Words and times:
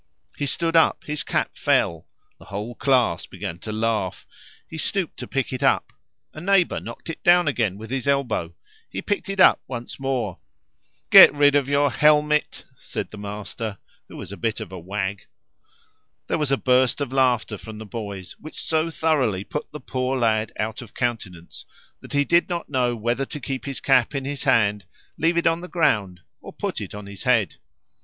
He 0.35 0.47
stood 0.47 0.75
up; 0.75 1.03
his 1.03 1.21
cap 1.23 1.55
fell. 1.55 2.07
The 2.39 2.45
whole 2.45 2.73
class 2.73 3.27
began 3.27 3.59
to 3.59 3.71
laugh. 3.71 4.25
He 4.67 4.79
stooped 4.79 5.17
to 5.17 5.27
pick 5.27 5.53
it 5.53 5.61
up. 5.61 5.93
A 6.33 6.41
neighbor 6.41 6.79
knocked 6.79 7.11
it 7.11 7.23
down 7.23 7.47
again 7.47 7.77
with 7.77 7.91
his 7.91 8.07
elbow; 8.07 8.55
he 8.89 9.03
picked 9.03 9.29
it 9.29 9.39
up 9.39 9.61
once 9.67 9.99
more. 9.99 10.39
"Get 11.11 11.31
rid 11.35 11.53
of 11.53 11.69
your 11.69 11.91
helmet," 11.91 12.65
said 12.79 13.11
the 13.11 13.19
master, 13.19 13.77
who 14.07 14.17
was 14.17 14.31
a 14.31 14.37
bit 14.37 14.59
of 14.59 14.71
a 14.71 14.79
wag. 14.79 15.27
There 16.25 16.39
was 16.39 16.51
a 16.51 16.57
burst 16.57 16.99
of 16.99 17.13
laughter 17.13 17.59
from 17.59 17.77
the 17.77 17.85
boys, 17.85 18.31
which 18.39 18.59
so 18.59 18.89
thoroughly 18.89 19.43
put 19.43 19.71
the 19.71 19.79
poor 19.79 20.17
lad 20.17 20.51
out 20.57 20.81
of 20.81 20.95
countenance 20.95 21.63
that 21.99 22.13
he 22.13 22.25
did 22.25 22.49
not 22.49 22.67
know 22.71 22.95
whether 22.95 23.27
to 23.27 23.39
keep 23.39 23.65
his 23.65 23.79
cap 23.79 24.15
in 24.15 24.25
his 24.25 24.45
hand, 24.45 24.85
leave 25.19 25.37
it 25.37 25.45
on 25.45 25.61
the 25.61 25.67
ground, 25.67 26.21
or 26.41 26.51
put 26.51 26.81
it 26.81 26.95
on 26.95 27.05
his 27.05 27.21
head. 27.21 27.57